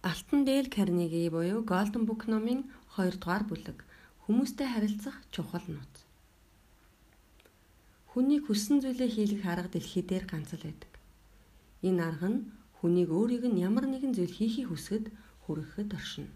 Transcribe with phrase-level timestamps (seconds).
[0.00, 3.82] Алтан Дээл Карнеги буюу Golden Book номын 2 дугаар бүлэг
[4.22, 6.06] Хүмүүстэй харилцах чухал нууц.
[8.06, 10.92] Хүний хүссэн зүйлээ хийлгэх арга дэлхий дээр ганц л байдаг.
[11.82, 12.46] Энэ арга нь
[12.78, 15.10] хүнийг өөрийг нь ямар нэгэн зүйл хийхийг хүсгэд
[15.50, 16.30] хүрэхэд оршино.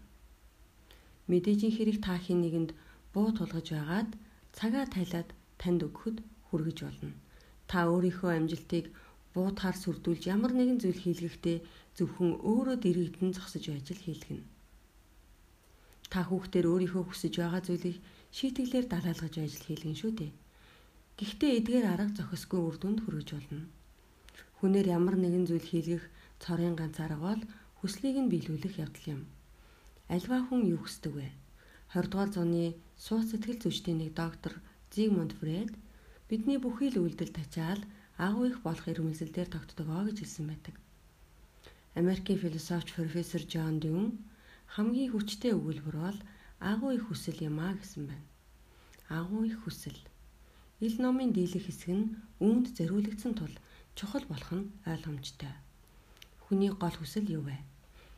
[1.31, 2.75] Мэдээжийн хэрэг та хин нэгэнд
[3.15, 4.11] буу тулгаж байгаад
[4.51, 6.19] цагаа тайлаад танд өгөхөд
[6.51, 7.15] хүргэж болно.
[7.71, 8.91] Та өөрийнхөө амжилтыг
[9.33, 11.57] буутахаар сүрдүүлж ямар нэгэн зүйл хийлгэхдээ
[11.97, 14.45] зөвхөн өөрөө дэрэгдэн зогсож байж л хийлгэнэ.
[16.11, 17.97] Та хүүхдээр өөрийнхөө хүсэж байгаа зүйлийг
[18.37, 20.31] шийтгэлээр далаалгаж байж л хийлгэн шүү дээ.
[21.17, 23.69] Гэхдээ эдгээр арга зохисгүй үр дүнд хүргэж болно.
[24.57, 26.03] Хүнээр ямар нэгэн зүйл хийлгэх
[26.41, 27.41] цорын ганц арга бол
[27.77, 29.21] хүслийг нь биелүүлэх явдал юм.
[30.09, 31.29] Альва хүн юу хүсдэг вэ?
[31.93, 32.65] 20 дугаар зууны
[32.97, 34.53] сууц сэтгэл зүйчдийн нэг доктор
[34.93, 35.73] Зигмунд Фред
[36.29, 37.81] бидний бүхий л үйлдэл тачаал
[38.17, 40.75] агуу их болох ирмэлзэлээр тогтдог оо гэж хэлсэн байдаг.
[41.95, 44.17] Америкийн философч профессор Джон Дюн
[44.73, 46.19] хамгийн хүчтэй өгүүлбэр бол
[46.57, 48.27] агуу их хүсэл юм а гэсэн байна.
[49.09, 50.01] Агуу их хүсэл.
[50.81, 53.53] Ил номын дийлэх хэсэг нь үүнд зориулагдсан тул
[53.93, 55.53] чухал болох нь ойлгомжтой.
[56.49, 57.61] Хүний гол хүсэл юу вэ?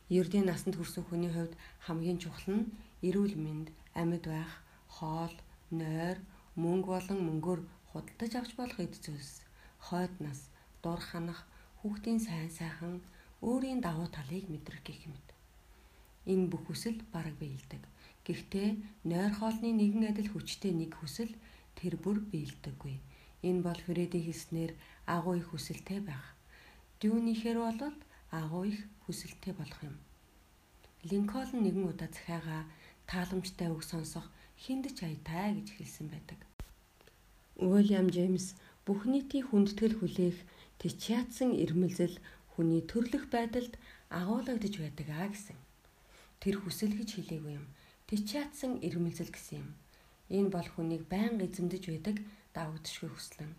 [0.07, 2.71] Ердийн насанд хүрсэн хүний хувьд хамгийн чухал нь
[3.03, 4.51] эрүүл мэнд, амьд байх,
[4.87, 5.35] хоол,
[5.67, 6.17] нойр,
[6.55, 7.61] мөнгө болон мөнгөөр
[7.91, 9.43] худалдаж авч болох эд зүйлс,
[9.91, 10.47] хойд нас,
[10.79, 11.43] дур ханах,
[11.83, 13.03] хүүхдийн сайн сайхан,
[13.49, 15.27] өөрийн давуу талыг мэдрэх гэх мэт.
[16.31, 17.83] Энэ бүх хүсэл бараг биелдэг.
[18.25, 18.69] Гэхдээ
[19.05, 21.29] нойр хоолны нэгэн адил хүчтэй нэг хүсэл
[21.77, 22.97] тэр бүр биелдэггүй.
[23.45, 24.73] Энэ бол Фредди хэлснээр
[25.05, 26.25] агуу их хүсэлтэй байх.
[26.99, 27.79] Дүүнийхэр бол
[28.33, 29.95] агуу их хүсэлтэй болох юм.
[31.05, 32.65] Линкольн нэгэн удаа захиагаа
[33.05, 34.25] тааламжтай үг сонсох
[34.57, 36.39] хинд ч аятай гэж хэлсэн байдаг.
[37.61, 40.37] Уильям Джеймс бүх нийтийн хүндэтгэл хүлээх
[40.81, 42.17] тичяатсан ирмэлзэл
[42.55, 43.75] хүний төрлөх байдалд
[44.09, 45.59] агуулгадж байдаг аа гэсэн.
[46.39, 47.67] Тэр хүсэл гэж хэлээгүй юм.
[48.07, 49.69] Тичаатсан ирмэлзэл гэсэн юм.
[50.31, 52.17] Энэ бол хүнийг байнга эзэмдэж байдаг
[52.55, 53.51] давагдшгүй хүслэн.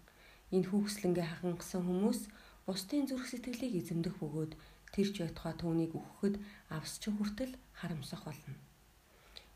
[0.55, 2.21] Энэ хүүхслэнгээ хахангасан хүмүүс
[2.67, 4.53] бусдын зүрх сэтгэлийг эзэмдэх бөгөөд
[4.95, 6.35] тэр ч байтугай түүнийг өгөхөд
[6.73, 8.55] авсч хүртэл харамсах болно.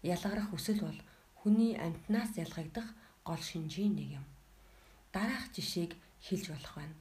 [0.02, 1.00] Ялгарах хүсэл бол
[1.40, 2.88] хүний амтнаас ялгагдах
[3.24, 4.26] гол шинжийн нэг юм.
[5.14, 5.92] Дараах жишээг
[6.26, 6.96] хэлж болох байна.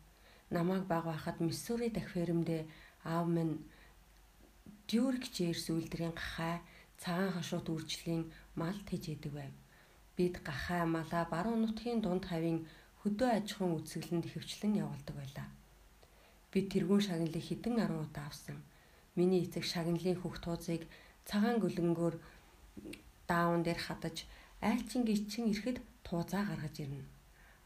[0.50, 2.66] Намайг баг байхад Миссури дахь фермдээ
[3.04, 3.62] аав минь
[4.90, 6.56] Дюркчээр сүлдрийн гахай
[6.98, 8.24] цагаан хашуут үржлийн
[8.60, 9.54] мал тэжээдэг байв.
[10.18, 12.66] Бид гахай малаа баруун нутгийн дунд хавийн
[13.02, 15.48] хөдөө аж ахуйн үзэсгэлэнд ихэвчлэн явуулдаг байлаа.
[16.52, 18.58] Би тэргүүн шагналыг хідэн 10 удаа авсан.
[19.16, 20.82] Миний эцэг шагналын хөх туузыг
[21.30, 22.16] цагаан гөлөнгөөр
[23.30, 24.26] даавн дээр хадаж
[24.66, 27.06] айлчин гिचэн ирэхэд туузаа гаргаж ирнэ.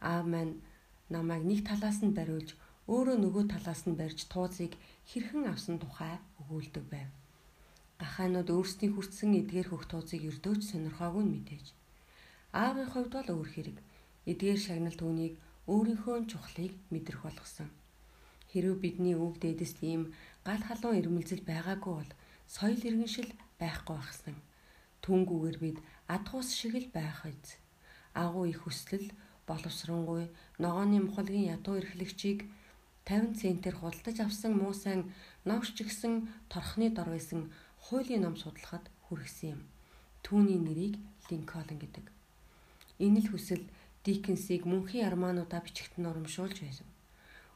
[0.03, 0.59] Аав маань
[1.09, 2.49] намайг нэг талаас нь бариулж
[2.91, 4.75] өөрөө нөгөө талаас нь барьж туузыг
[5.07, 7.09] хэрхэн авсан тухай өгүүлдэг байв.
[7.99, 11.67] Гахаанууд өөрсдийн хүртсэн эдгээр хөх туузыг өрдөөж сонирхоогүй нь мэдээж.
[12.51, 13.77] Аавын хувьд бол өөр хэрэг.
[14.27, 15.33] Эдгээр шагнал түүнийг
[15.71, 17.71] өөрийнхөө чухлыг мэдрэх болгосон.
[18.51, 20.11] Хэрвээ бидний үг дээдэс ийм
[20.43, 22.11] гал халуун ирмэлзэл байгаагүй бол
[22.51, 24.35] соёл иргэншил байхгүй багсан.
[25.03, 25.77] Түнгүүгээр бид
[26.11, 27.55] адхуус шиг л байх үз.
[28.13, 29.07] Агуу их хүслэл
[29.47, 30.27] боловсронгуй
[30.59, 32.39] ногооны мухалгийн ядуу эрхлэгчийг
[33.05, 35.11] 50 центээр худалдаж авсан муу сайн
[35.43, 37.51] новш чигсэн торхны дор байсан
[37.85, 39.61] хуулийн ном судлахад хүргэсэн юм.
[40.23, 40.95] Түүний нэрийг
[41.27, 42.05] Линкольн гэдэг.
[43.03, 43.63] Энэ л хүсэл
[44.03, 46.87] Диккенсийг мөнхийн армаануудаа бичигтэн урамшуулж байсан.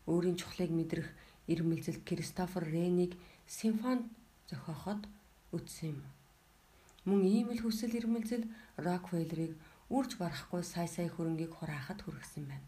[0.07, 1.07] Өөрийн чухлыг мэдрэх
[1.47, 3.15] ирмэлзэл Кристофер Ренийг
[3.47, 4.07] симфони
[4.51, 5.07] зохиоход
[5.55, 5.99] үтсэн юм.
[7.07, 9.55] Мөн ийм л хүсэл ирмэлзэл Рокфеллерийг
[9.87, 12.67] үрж барахгүй сая сая хөрөнгийг хураахад хүргэсэн байна.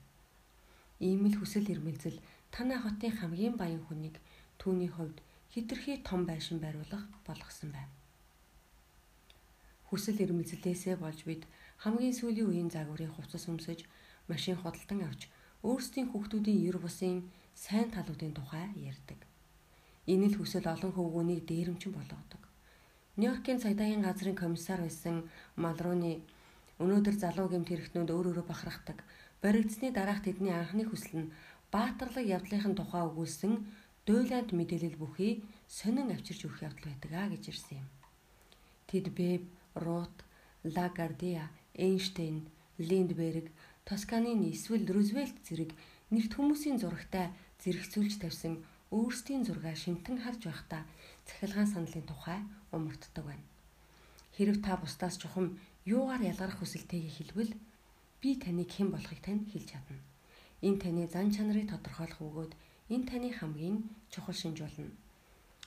[0.99, 2.19] Ийм л хүсэл ирмэлзэл
[2.51, 4.19] танай хотын хамгийн баян хүнийг
[4.59, 5.17] түүний хувьд
[5.53, 7.93] хитрхи том байшин байруулах болгосон байна.
[9.87, 11.47] Хүсэл эрмэлзлээсээ болж бид
[11.83, 13.87] хамгийн сүүлийн үеийн загварыг хувцас өмсөж,
[14.27, 15.31] машин худалдан авч
[15.63, 19.19] өөрсдийн хүүхдүүдийн ер бусын сайн талуудын тухай ярьдаг.
[20.11, 22.41] Энэ л хүсэл олон хөвгүүнийг дээрэмчин болгодог.
[23.17, 26.21] Нью-Йоркийн цагдаагийн газрын комиссар байсан Малруны
[26.79, 29.03] өнөөдөр залуу гэмт хэрэгтнүүд өөр өөрө бахархдаг.
[29.41, 31.31] Баригдсны дараах тэдний анхны хүсэл нь
[31.71, 33.53] баатарлаг явдлынхын тухай өгүүлсэн
[34.03, 35.33] дуйланд мэдээлэл бүхий
[35.67, 37.87] сонин авчирч өгөх явдал байдаг а гэж ирсэн юм.
[38.91, 39.43] Тэд Бэб,
[39.79, 40.15] Рут,
[40.75, 43.47] Лагардиа, Эйнштейн, Линдберг,
[43.87, 45.71] Тосканын эсвэл Рузвельт зэрэг
[46.11, 47.31] нэрт хүмүүсийн зурагтай
[47.63, 48.59] зэрэгцүүлж тавьсан
[48.91, 50.83] өөрсдийн зургаа шимтэн харж байхдаа
[51.27, 52.39] цахилгаан саналын тухай
[52.75, 53.45] умартдаг байна.
[54.35, 57.51] Хэрв та бусдаас чухам юугаар ялгарх хүсэлтэйг хэлбэл
[58.21, 59.97] би таныг хэн болохыг тань хэлж чадна.
[60.67, 62.51] Энэ таны зан чанарыг тодорхойлох бөгөөд
[62.93, 63.77] энэ таны хамгийн
[64.11, 64.91] чухал шинж болно.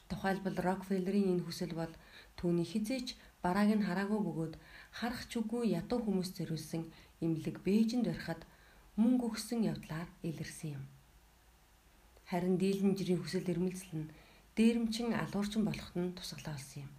[0.08, 1.92] Тухайлбал Рокфеллерийн энэ хүсэл бол
[2.36, 4.54] түүний хизээч барааг нь хараагүй бөгөөд
[4.98, 6.82] харах ч үгүй ядуу хүмүүс зориулсан
[7.24, 8.44] имлэг Бээжинд барихад
[9.00, 10.84] мөнгө өгсөн явдлаар илэрсэн юм.
[12.28, 14.12] Харин дийлэнжрийн хүсэл эрмэлзэл нь
[14.56, 16.92] дээрэмчин алуурчин болоход нь тусгалаа болсон юм.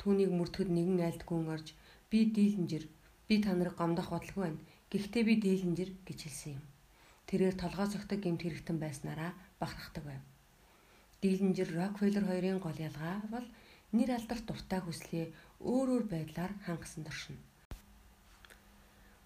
[0.00, 1.76] Түүнийг мөрдөхөд нэгэн айлдгүн орж
[2.08, 2.84] би дийлэнжэр
[3.28, 4.60] би та нарыг гомдох бодлого байна.
[4.90, 6.64] Гэхдээ би дийлэнжэр гэж хэлсэн юм.
[7.28, 10.22] Тэрээр толгой цогтой гэмт хэрэгтэн байснараа бахархдаг байв.
[11.22, 13.46] Дийлэнжэр Рокфеллер хоёрын гол ялгаа бол
[13.96, 15.26] нэр алдарт дуртай хүслээ
[15.64, 17.40] өөр өөр байдлаар хангасан туршина.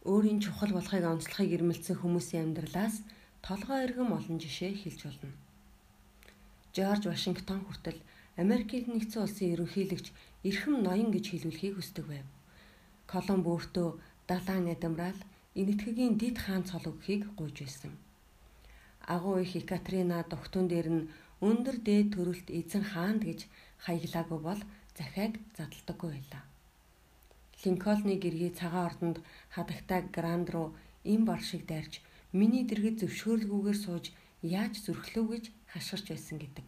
[0.06, 3.02] Өөрийн чухал болохыг онцлохыг ирмэлцсэн хүмүүсийн амьдралаас
[3.42, 5.34] толгой эргэм олон жишээ хэлж болно.
[6.74, 7.98] Жорж Вашингтон хүртэл
[8.38, 10.06] Америкийн нэгдсэн улсын ерөнхийлөгч
[10.46, 12.26] эрхэм ноён гэж хэлүүлэхийг хүсдэг байв.
[13.10, 13.88] Колумб өөртөө
[14.31, 15.19] далайн адмирал
[15.60, 17.93] энэтхэгийн дид хаан цол өгөхийг гуйж байсан.
[19.14, 21.08] Агуу их Екатерина дугтун дээр нь
[21.49, 23.40] өндөр дээд төрөлт эзэн хаанд гэж
[23.84, 24.60] хаяглаагүй бол
[24.99, 26.43] захиаг задалдаггүй байлаа.
[27.64, 29.16] Линкольны гэргий цагаан ордонд
[29.54, 30.69] хадагтай гранд руу
[31.14, 31.94] им бар шиг дайрч
[32.38, 34.04] миний дэргэд зөвшөөрлгүйгээр сууж
[34.43, 36.66] яаж зүрхлөө гэж хашгирч байсан гэдэг.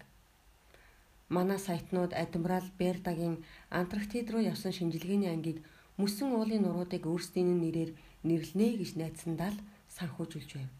[1.34, 3.36] Манай сайтнууд адмирал Бердагийн
[3.70, 5.58] Антарктид руу явсан шинжилгээний ангийг
[6.00, 7.90] мөсөн уулын нуруудыг өөрсдийн нэрээр
[8.28, 9.58] нэрлэнэ гэж найдсандаа л
[9.96, 10.70] санхүүжүүлж байв.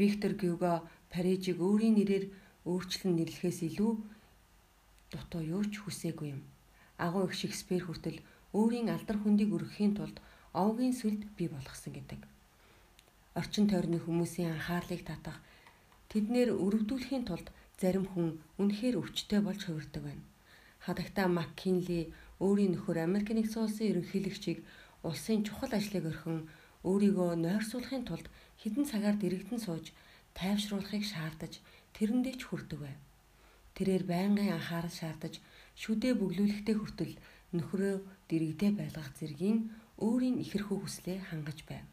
[0.00, 0.72] Виктор Гюго
[1.12, 2.24] Парижийг өөрийн нэрээр
[2.68, 3.92] өөрчлөн нэрлэхээс илүү
[5.12, 6.42] дутуу юу ч хүсээгүй юм.
[7.04, 8.20] Агуу их Шекспир хүртэл
[8.52, 10.16] өөрийн алдар хүндийг өргөхийн тулд
[10.52, 12.20] овгийн сүлд бий болгосон гэдэг.
[13.40, 15.38] Орчин тойрны хүмүүсийн анхаарлыг татах
[16.10, 17.48] тэднэр өрөвдүүлэхийн тулд
[17.80, 18.28] зарим хүн
[18.60, 20.24] үнэхээр өвчтөе болж хувирдаг байна.
[20.84, 24.58] Хадагта Маккинли өөрийн нөхөр Америк нэгдсэн улсын ерөнхийлөгчийг
[25.02, 26.46] улсын чухал ажлыг орхин
[26.86, 28.26] өөрийгөө нойрсуулахын тулд
[28.62, 29.90] хідэн цагаар дэрэгдэн сууж
[30.38, 31.58] тайвшруулахыг шаардаж
[31.94, 32.98] тэрэндээ ч хүрдэг байв.
[33.74, 35.34] Тэрээр байнгын анхаарал шаардаж
[35.82, 37.14] шүдээ бөглүүлэхдээ хүртэл
[37.56, 37.94] нөхрөө
[38.30, 39.58] дэрэгдээ байлгах зэргийн
[39.98, 41.86] өөрийн ихэрхүү хүслээ хангаж байв.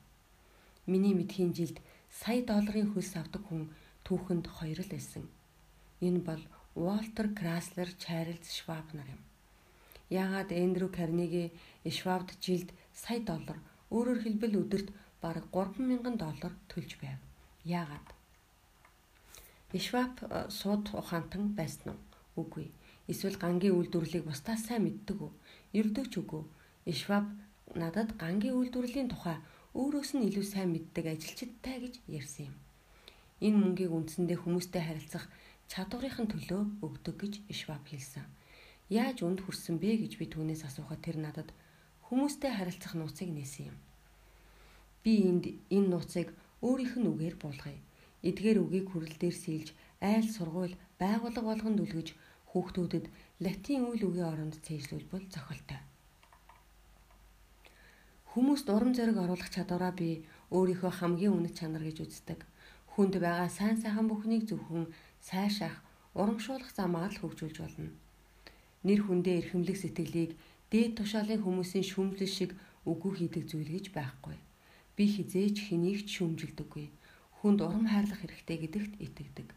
[0.86, 1.82] Миний мэдхийн жилд
[2.22, 3.74] сая долларын хөлс авдаг хүн
[4.06, 5.26] түүхэнд хоёр л байсан.
[6.06, 6.44] Энэ бол
[6.78, 9.25] Walter Chrysler, Charles Schwab нар юм.
[10.10, 11.52] Яагаад Эндрю Карнеги
[11.86, 13.58] Schwab-д жилд сая доллар,
[13.90, 14.90] өөрөөр хэлбэл өдөрт
[15.22, 17.20] бараг 3000 доллар төлж байв.
[17.66, 18.08] Яагаад?
[19.74, 22.00] Schwab э, сууд ухаантан байсан уу?
[22.42, 22.72] Үгүй.
[23.12, 25.32] Эсвэл гангийн үйлдвэрлэлийг бусдаас сайн мэддэг үү?
[25.80, 26.44] Ердөөч үгүй.
[26.94, 27.26] Schwab
[27.74, 29.38] надад гангийн үйлдвэрлэлийн тухай
[29.74, 32.56] өөрөөс нь илүү сайн мэддэг ажилчидтай гэж ярьсан юм.
[33.44, 35.26] Энэ мөнгийг үндсэндээ хүмүүстэй харилцах
[35.68, 38.24] чадварынхын төлөө өгдөг гэж Schwab хэлсэн.
[38.90, 41.50] Яаж үнд хүрсэн бэ гэж би түүнээс асуухад тэр надад
[42.06, 43.78] хүмүүстэй харилцах нууцыг нээсэн юм.
[45.02, 46.30] Би энд энэ нууцыг
[46.62, 47.82] өөрийнх нь үгээр буулгая.
[48.22, 49.74] Эдгээр үгийг хүрэл дээр сэлж
[50.06, 52.14] айл сургууль байгууллага болгонд үлгэж
[52.54, 53.06] хүүхдүүдэд
[53.42, 55.82] латин үйл үгийн оронд цээжлүүлбэл зохилтой.
[58.38, 62.40] Хүмүүст урам зориг оруулах чадвараа би өөрийнхөө хамгийн үнэт чанар гэж үздэг.
[62.94, 64.94] Хүнд байгаа сайн сайхан бүхнийг зөвхөн
[65.26, 65.82] сайшаах,
[66.14, 68.05] урамшуулах замаар л хөгжүүлж болно.
[68.86, 70.32] Нэр хүндээ эрхэмлэх сэтгэлийг
[70.70, 72.52] дээд тушаалын хүмүүсийн шүмжлэл шиг
[72.86, 74.38] үгүй хийдэг зүйл гэж байхгүй.
[74.94, 76.88] Би хизээч хэнийг ч шүмжилдэггүй.
[77.42, 79.50] Хүнд урам хайрлах хэрэгтэй гэдэгт итгэдэг.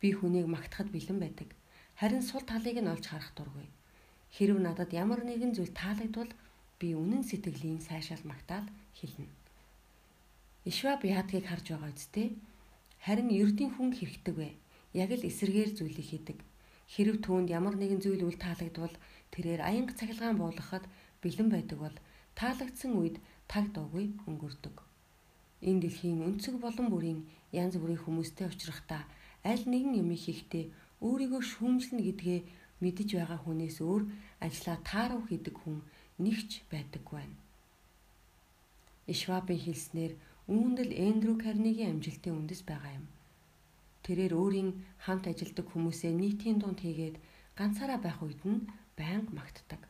[0.00, 1.52] Би хүнийг магтахад бэлэн байдаг.
[2.00, 3.68] Харин сул талыг нь олж харах дургүй.
[4.32, 6.32] Хэрв надад ямар нэгэн зүйл таалагдвал
[6.80, 8.64] би үнэн сэтгэлийн сайшаал магтаал
[8.96, 9.28] хэлнэ.
[10.64, 12.28] Ишваб яадгийг харж байгаа үсттэй.
[13.04, 14.48] Харин ердийн хүн хэрэгтэй вэ?
[14.96, 16.38] Яг л эсэргээр зүйлийг хийдэг
[16.92, 18.94] Хэрв түүнд ямар нэгэн зүйл үл таалагдвал
[19.34, 20.84] тэрээр аянга цахилгаан буулгахад
[21.22, 21.96] бэлэн байдаг бол
[22.38, 23.16] таалагдсан үед
[23.50, 24.76] таг дуугүй өнгөрдөг.
[25.68, 27.20] Энэ дэлхийн өнцөг болон бүрийн
[27.62, 29.02] янз бүрийн хүмүүстэй уулзрахдаа
[29.50, 30.64] аль нэгэн юм хийхдээ
[31.06, 32.40] өөрийгөө шүүмжлэнэ гэдгээ
[32.82, 34.02] мэдэж байгаа хүнээс өөр
[34.46, 35.78] ажлаа таарав хийдэг хүн
[36.24, 37.36] нэгч байдаггүй байна.
[39.12, 40.12] Ишвабын хэлснээр
[40.54, 43.06] үүндэл Эндрю Карнегийн амжилтын үндэс байгаа юм.
[44.06, 44.70] Тэрээр өөрийн
[45.02, 47.16] хамт ажилдаг хүмүүсээ нийтийн дунд хийгээд
[47.58, 49.82] ганцаараа байх үед нь байнга магтдаг.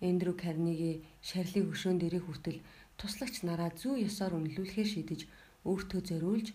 [0.00, 2.64] Эндрю Карнеги шарилыг өшөөн дээрээ хүртэл
[2.96, 5.20] туслагч нараа зүү ёсоор үнэлүүлэхээр шийдэж
[5.68, 6.48] өөртөө зориулж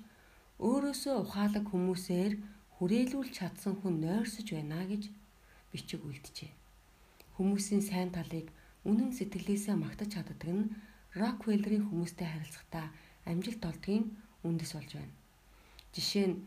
[0.68, 2.34] өөрөөсөө ухаалаг хүмүүсээр
[2.75, 5.04] хүрээлүүлж чадсан хүн нойрсож байна гэж
[5.72, 6.52] бичиг үлджээ.
[7.38, 8.48] Хүмүүсийн сайн талыг
[8.90, 10.72] үнэн сэтгэлээсээ магтаж чаддаг нь
[11.22, 12.86] Роквеллерийн хүмүүстэй харилцахдаа
[13.30, 14.06] амжилт олдгийн
[14.48, 15.23] үндэс болж байна.
[15.94, 16.42] Жишээ нь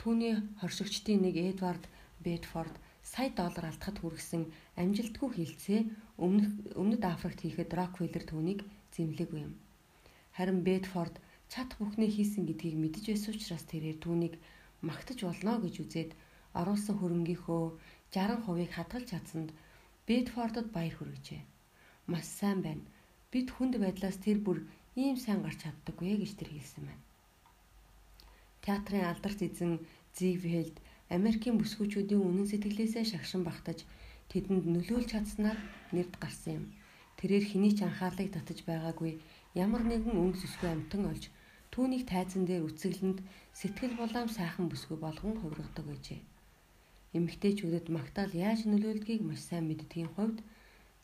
[0.00, 1.84] түүний хоршигчдын нэг Эдвард
[2.24, 2.74] Бэдфорд
[3.12, 4.42] сая доллар алдахад хүргэсэн
[4.80, 5.80] амжилтгүй хилцээ
[6.24, 6.48] өмнөх
[6.80, 8.60] өмнөд Африкт хийхэд Рокфеллер түүнийг
[8.94, 9.54] зэмлээгүй юм.
[10.36, 11.20] Харин Бэдфорд
[11.52, 14.34] чадах бүхнээ хийсэн гэдгийг мэдэж байсан учраас тэрээр түүнийг
[14.88, 16.10] магтаж болно гэж үзээд
[16.60, 17.64] оруулсан хөрөнгийнхөө
[18.16, 19.50] 60%-ийг хадгалж чадсанд
[20.08, 21.42] Бэдфордод баяр хүргэжээ.
[22.10, 22.84] Маш сайн байна.
[23.32, 24.58] Бид хүнд байдлаас тэр бүр
[24.96, 27.05] ийм сайн гарч чаддаггүй гэж тэр хэлсэн байна.
[28.66, 29.78] Театрын алдарт эзэн
[30.18, 30.76] Зигвхелд
[31.16, 33.86] Америкийн бүсгүүчүүдийн үнэн сэтгэлээсээ шагшин багтаж
[34.26, 35.58] тэдэнд нөлөөлж чадсанаар
[35.94, 36.64] нэрд гарсан юм.
[37.18, 39.22] Тэрээр хэний ч анхаарлыг татаж байгаагүй
[39.54, 41.30] ямар нэгэн өнгө зүсгүй амтан олж
[41.70, 43.22] түүнийг тайзан дээр үцэглэнд
[43.54, 46.20] сэтгэл булаам сайхан бүсгүй болгон хувиргадаг байжээ.
[47.16, 50.42] Эмэгтэйчүүдэд магтаал яаж нөлөөлдгийг маш сайн мэддгийн хувьд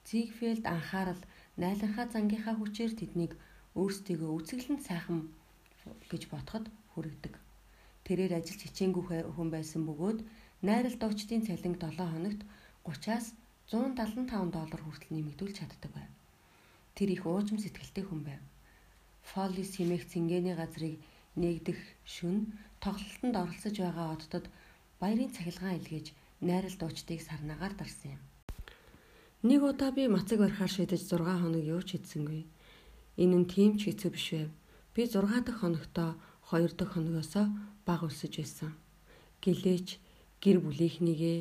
[0.09, 1.23] Зигфелд анхаарал
[1.63, 3.33] найланхаа зангийнхаа хүчээр тэднийг
[3.79, 5.31] өөрсдийгөө үцэглэнд сайхан
[6.11, 7.35] гэж бодоход хүргэдэг.
[8.07, 9.05] Тэрээр ажиллаж хичээнгүй
[9.35, 10.19] хүн байсан бөгөөд
[10.67, 12.41] найрал дуучдын цалин 7 хоногт
[12.87, 13.27] 30-аас
[13.71, 16.11] 175 доллар хүртэл нэмэгдүүлж чаддаг байв.
[16.95, 18.43] Тэр их уужим сэтгэлтэй хүн байв.
[19.31, 20.99] Фоллис химээх цэнгэний газрыг
[21.39, 24.45] нэгдэх шүн тоглолтод оролцож байгаа оддод
[25.01, 26.07] баярын цахилгаан илгээж
[26.43, 28.23] найрал дуучдыг сарнаагаар дарсан юм.
[29.49, 32.43] Нэг удаа би мацаг барихаар шидэж 6 хоног юу ч хийдсэнгүй.
[33.23, 34.51] Энэ нь тийм ч хэцүү биш байв.
[34.95, 36.11] Би 6 дахь хоногтоо
[36.51, 37.47] 2 дахь хоногоосоо
[37.87, 38.71] баг өлсөж байсан.
[39.45, 39.89] Гэлээч
[40.43, 41.39] гэр бүлийнхнийгээ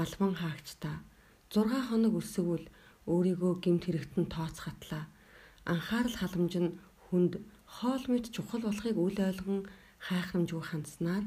[0.00, 0.96] албан хаагчдаа
[1.50, 2.66] 6 хоног өлсөвөл
[3.12, 5.04] өөрийгөө гемт хэрэгтэн тооцхатлаа.
[5.72, 7.32] Анхаарал халамж нь хүнд
[7.74, 9.60] хоол мэд чухал болохыг үл ойлгон
[10.06, 11.24] хайхрамжгүй хандснаар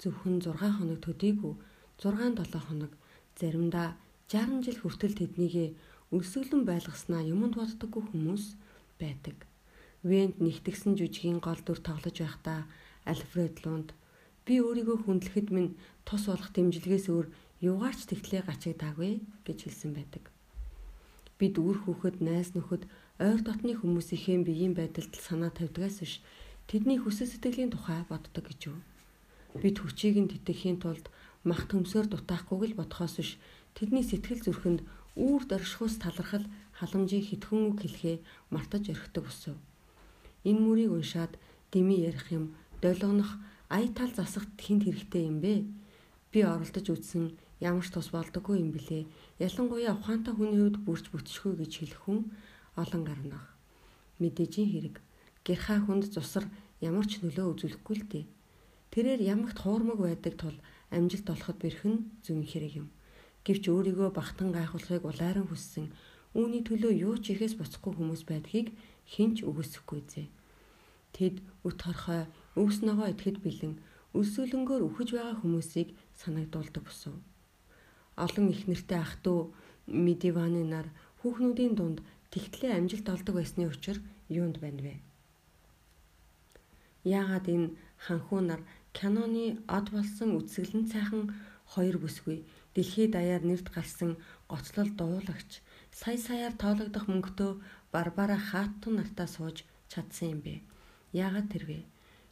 [0.00, 1.54] зөвхөн 6 хоног төдийгүй
[1.98, 2.92] 6 7 хоног
[3.40, 3.88] заримдаа
[4.28, 5.68] 60 жил хүртэл тэднийгээ
[6.14, 8.44] өлсгөлэн байлгаснаа юмд боддоггүй хүмүүс
[9.00, 9.36] байдаг.
[10.08, 12.60] Вент нэгтгсэн жүжигийн гол дүр тоглож байхдаа
[13.06, 13.94] Альфред Лунд
[14.46, 17.26] би өөрийгөө хүндлэхэд минь тус болох дэмжлэгээс өөр
[17.62, 20.24] юугаарч тэгтлээ гачигдаагүй гэж хэлсэн байдаг.
[21.38, 22.84] Бид үр хүүхэд найз нөхөд
[23.22, 26.14] ойр дотны хүмүүсийнхээ биеийн байдалд санаа тавьдгаас биш
[26.68, 28.78] тэдний хүсэл сэтгэлийн тухай боддог гэж юу?
[29.62, 31.08] Бид хүчийг нь тэтгэхийн тулд
[31.48, 33.30] мах төмсөөр дутаахгүй л бодхоос биш
[33.72, 34.80] тэдний сэтгэл зүрхэнд
[35.16, 36.44] үүр дөршхөөс талархал
[36.76, 38.16] халамжийн хитгэн үг хэлхээ
[38.52, 39.56] мартаж орхидог өсөв.
[40.44, 41.32] Энэ мөрийг уншаад
[41.72, 43.30] дими ярих юм долгонох
[43.68, 45.64] ая тал засахт хинт хэрэгтэй юм бэ?
[46.32, 49.08] Би оролдож үзсэн ямар ч тус болдоггүй юм блэ.
[49.40, 52.20] Ялангуяа ухаантай хүний хувьд бүрч бүтшгүй гэж хэлэх хүн
[52.76, 53.46] олон гарнах.
[54.20, 54.96] Мэдээжийн хэрэг.
[55.46, 56.44] Гэрхаа хүнд цусар
[56.80, 58.24] ямар ч нөлөө үзүүлэхгүй л дээ.
[58.92, 60.56] Тэрээр ямагт хуурмаг байдаг тул
[60.92, 62.88] амжилт олоход бэрх нь зүүн хэрэг юм.
[63.44, 65.92] Гэвч өөрийгөө багтан гайхуулахыг улайран хүссэн
[66.36, 68.76] үүний төлөө юу ч ихээс буцахгүй хүмүүс байдгийг
[69.08, 70.28] хинч үгүйсэхгүй зэ.
[71.14, 73.74] Тэд өт хорхой өвс ногоо идэхэд бэлэн
[74.20, 75.88] өсөөлөнгөөр үхэж байгаа хүмүүсийг
[76.20, 77.14] санагдуулдаг босов.
[78.24, 80.88] Олон их нэртэй ах トゥ Медиваны нар
[81.20, 81.98] хүүхнүүдийн дунд
[82.32, 84.94] тэгтлээ амжилт олдог байсны учир юунд байна вэ?
[87.04, 87.68] Яагаад энэ
[88.04, 88.62] ханхуу нар
[88.96, 91.22] киноны од болсон үсгэлэн цайхан
[91.72, 92.38] хоёр бүсгүй
[92.74, 94.16] дэлхийд даяар нэрд гарсан
[94.50, 95.50] гоцлол дуулагч
[96.00, 97.52] сая саяар тоологдох мөнгөтөө
[97.94, 100.54] барбара хааттун нартаа сууж чадсан юм бэ?
[101.12, 101.78] Яагаад тэрвэ?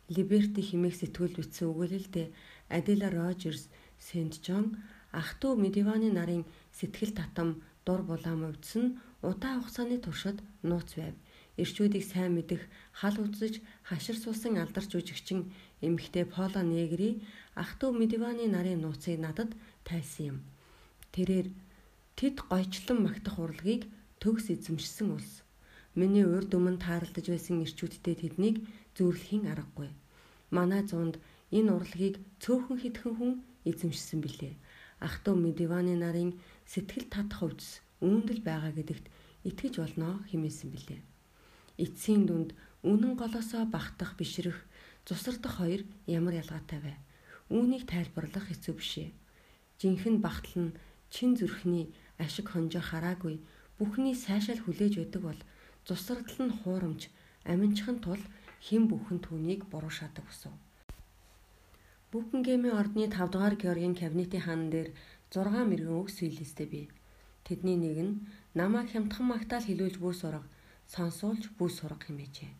[0.09, 2.27] Либерти химээх сэтгүүл бичсэн өгүүлэлдээ
[2.69, 3.69] Адила Рожерс,
[3.99, 4.81] Сент Джон
[5.11, 6.43] ах トゥ Медиваны нарын
[6.73, 11.15] сэтгэл татам дур булаам өвдсөн удаа хугацааны туршид нууц байв.
[11.61, 12.61] Ирчүүдийг сайн мэдэх,
[12.93, 17.21] хал үзэж, хашир суусан алдарч жүжигчин эмэгтэй Пола Негри
[17.53, 19.51] ах トゥ Медиваны нарын нууцыг надад
[19.83, 20.37] тайлсан юм.
[21.11, 21.47] Тэрээр
[22.15, 23.89] тэд гойчлон магтах урлагийг
[24.21, 25.42] төгс эзэмшсэн улс.
[25.94, 28.56] Миний урд өмнө тааралдаж байсан ирчүүдтэй тэднийг
[28.98, 29.90] зөөрлөхийн аргагүй.
[30.50, 31.22] Манай зуунд
[31.54, 33.32] энэ урлагийг цөөхөн хитгэн хүн
[33.70, 34.54] эзэмшсэн билээ
[35.04, 36.32] ах トゥ Медиваны нарын
[36.64, 37.60] сэтгэл татах хувьд
[38.00, 39.06] үүндэл байгаа гэдэгт
[39.44, 41.00] итгэж болно хэмээсэн билээ.
[41.84, 44.56] Эцсийн дүнд үнэн голосоо багтах бишрэх
[45.04, 46.94] цусардах хоёр ямар ялгаатай вэ?
[47.52, 49.08] Үүнийг тайлбарлах хэцүү бишээ.
[49.80, 50.76] Жинхэнэ багтал нь
[51.12, 53.44] чин зүрхний ашиг хонжоо хараагүй
[53.76, 55.40] бүхний сайшаал хүлээж байдаг бол
[55.86, 57.02] цусардал нь хуурамч
[57.44, 58.22] аминчхан тул
[58.66, 60.52] хэн бүхэн түүнийг буруу шатаг өсөв.
[62.10, 64.88] Бүкингемийн ордны 5 дугаар Георгийн кабинетийн хаан дээр
[65.34, 66.86] 6 мэрэгэн үг сэлэстэй бий.
[67.44, 68.14] Тэдний нэг нь
[68.54, 70.48] намайг хямдхан магтаал хилүүлж бүр сурга,
[70.88, 72.52] сонсуулж бүр сурга хэмээжээ.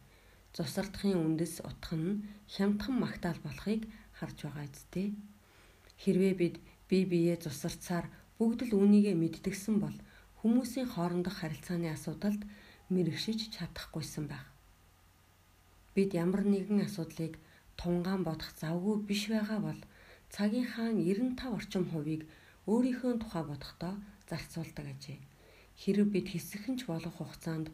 [0.55, 3.87] Зусардахын үндэс утга нь хямдхан магтаал болохыг
[4.19, 5.09] харж байгаа үсттэй.
[6.03, 6.57] Хэрвээ бид
[6.91, 8.07] бие биеэ зусарцаар
[8.39, 9.97] бүгд л үүнийгээ мэддэгсэн бол
[10.43, 12.43] хүмүүсийн хоорондох харилцааны асуудалд
[12.93, 14.47] мэрэгшиж чадахгүйсэн байх.
[15.95, 17.39] Бид ямар нэгэн асуудлыг
[17.81, 19.81] тунгаан бодох завгүй биш байгаа бол
[20.35, 22.23] цагийн хаан 95 орчим хувийг
[22.67, 23.95] өөрийнхөө тухай бодохдоо
[24.29, 25.19] зарцуулдаг ажээ.
[25.81, 27.67] Хэрэг бид хэсэгхэн ч болох хугацаанд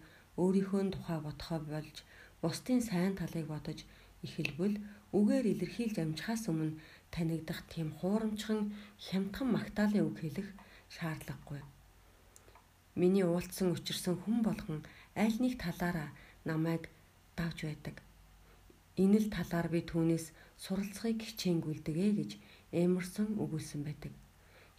[0.43, 1.97] өөрийнхөө тухай бодохоо болж
[2.43, 3.79] бусдын сайн талыг бодож
[4.27, 4.77] эхэлбэл
[5.19, 6.79] үгээр илэрхийлж амжихаас өмнө
[7.15, 8.61] танигдах тийм хуурамчхан
[9.07, 10.49] хямдхан магтаалын үг хэлэх
[10.95, 11.61] шаардлагагүй.
[13.01, 14.81] Миний уулцсан учирсан хүн болгон
[15.23, 16.11] аль нэг талаараа
[16.49, 16.89] намайг
[17.39, 17.97] давж байдаг.
[19.03, 20.27] Энэ л талаар би түүнээс
[20.65, 22.31] суралцахыг хичээнгүйлдэгэ гэж
[22.83, 24.13] Эмерсон өгүүлсэн байдаг.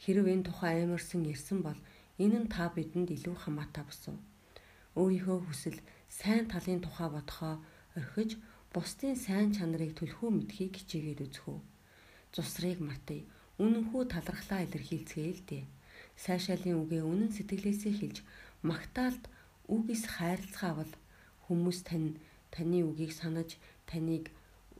[0.02, 1.80] Хэрв энэ тухай Эмерсон ирсэн бол
[2.24, 4.18] энэ нь та бидэнд илүү хамаатай босов.
[5.00, 5.80] Өөрийнхөө хүсэл
[6.10, 7.56] сайн талын тухай бодохоо
[8.00, 8.32] орхиж
[8.74, 11.60] бусдын сайн чанарыг түлхүү мэдхийг хичээгээд үзэх үү.
[12.34, 13.22] Цусрыг мартая.
[13.62, 15.64] Үнэнхүү талархлаа илэрхийлцгээе л дээ
[16.18, 18.18] сайшаалын үгээ үнэн сэтгэлээсээ хэлж
[18.70, 19.24] магтаалд
[19.76, 20.92] үгээс хайрлцгаавал
[21.48, 22.20] хүмүүс тань
[22.54, 23.56] таны үгийг санаж
[23.90, 24.28] таныг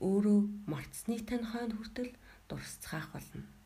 [0.00, 2.12] өөрөө мартсныг тань хойно хүртэл
[2.48, 3.42] дурсцгаах болно.